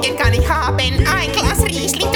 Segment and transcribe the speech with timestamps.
[0.00, 2.12] Blocken kann ich haben, ein Glas Riesling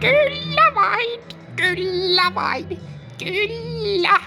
[0.00, 1.20] Kyllä vain,
[1.56, 2.78] kyllä vain,
[3.18, 4.20] kyllä.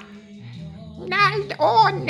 [1.08, 2.08] Näin on.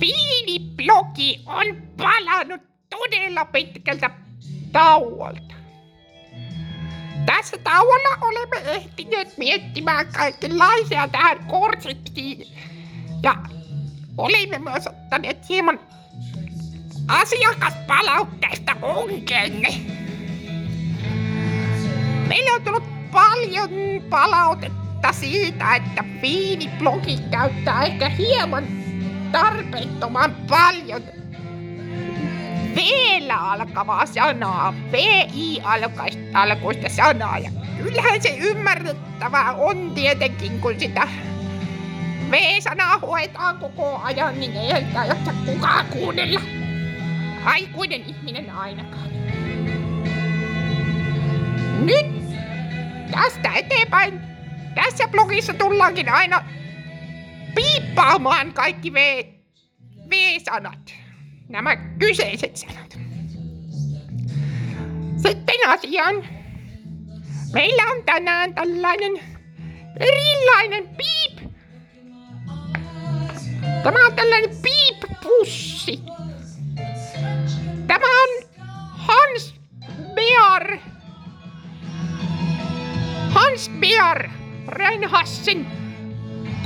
[0.00, 4.10] Viiniblogi on palannut todella pitkältä
[4.72, 5.54] tauolta.
[7.26, 12.46] Tässä tauolla olemme ehtineet miettimään kaikenlaisia tähän konseptiin.
[13.22, 13.34] Ja
[14.18, 15.80] olimme myös ottaneet hieman
[17.08, 19.68] asiakaspalautteesta onkenne.
[22.28, 23.70] Meillä on tullut paljon
[24.10, 28.66] palautetta siitä, että viiniblogi käyttää ehkä hieman
[29.32, 31.02] tarpeettoman paljon
[32.74, 37.38] vielä alkavaa sanaa, VI-alkuista sanaa.
[37.38, 37.50] Ja
[37.82, 41.08] kyllähän se ymmärrettävää on tietenkin, kun sitä
[42.30, 46.40] V-sanaa hoetaan koko ajan, niin ei sitä jaksa kukaan kuunnella.
[47.44, 49.08] Aikuinen ihminen ainakaan.
[51.84, 52.06] Nyt
[53.10, 54.20] tästä eteenpäin
[54.74, 56.44] tässä blogissa tullaankin aina
[57.54, 59.24] piippaamaan kaikki V,
[60.10, 60.94] V-sanat.
[61.48, 62.98] Nämä kyseiset sanat.
[65.16, 66.14] Sitten asiaan.
[67.52, 69.12] Meillä on tänään tällainen
[70.00, 71.27] erilainen piip
[73.88, 76.02] Tämä on tällainen piippussi.
[77.86, 78.28] Tämä on
[78.90, 79.54] Hans
[80.14, 80.78] Bear.
[83.30, 84.30] Hans Bear
[84.68, 85.66] Reinhassen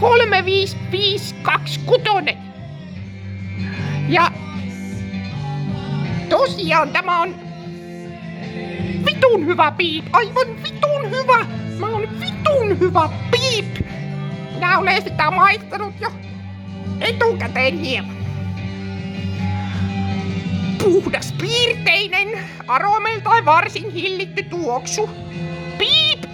[0.00, 2.37] 35526.
[4.09, 4.33] Ja
[6.28, 7.34] tosiaan tämä on
[9.06, 10.04] vitun hyvä piip.
[10.12, 11.47] Aivan vitun hyvä.
[11.78, 13.78] Mä oon vitun hyvä piip.
[14.54, 16.12] Minä olen sitä maistanut jo
[17.00, 18.16] etukäteen hieman.
[20.78, 22.28] Puhdas piirteinen,
[22.69, 25.10] aromeiltaan varsin hillitty tuoksu.
[25.78, 26.25] Piip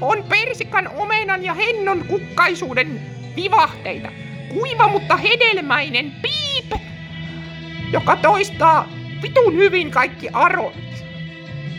[0.00, 3.00] on persikan omenan ja hennon kukkaisuuden
[3.36, 4.08] vivahteita.
[4.48, 6.80] Kuiva mutta hedelmäinen piip,
[7.92, 8.88] joka toistaa
[9.22, 11.04] vitun hyvin kaikki aromit.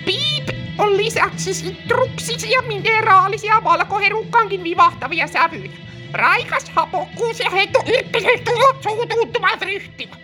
[0.06, 5.89] Piip on lisäksi sitruksisia, mineraalisia, valkoherukkaankin vivahtavia sävyjä.
[6.14, 8.52] Raikas hapokkuus ja heitto yrkkisesti
[8.84, 10.16] suutuuttuvat ryhtimä.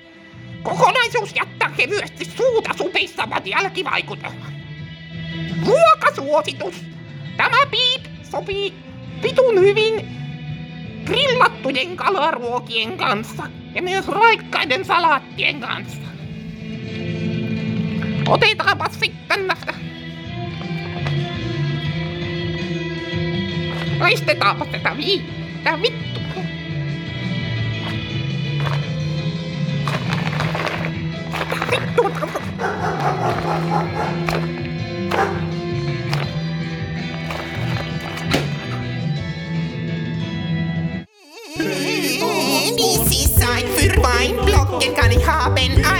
[0.63, 4.53] Kokonaisuus jättää kevyesti suuta supistavat jälkivaikutelman.
[5.66, 6.84] Ruokasuositus.
[7.38, 8.74] Tämä piip sopii
[9.24, 10.07] vitun hyvin
[11.06, 13.44] grillattujen kalaruokien kanssa
[13.75, 16.01] ja myös raikkaiden salaattien kanssa.
[18.28, 19.74] Otetaanpa sitten tästä.
[24.00, 24.97] Maistetaanpa tätä
[25.65, 25.93] ดาวิด
[42.77, 45.97] มีสีสายฟื้นไว้บล็อกเกนการิคาเป็นไอ้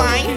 [0.00, 0.29] fine.